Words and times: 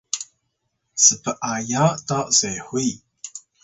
sp’aya 1.05 1.83
ta 2.07 2.19
sehuy 2.37 2.89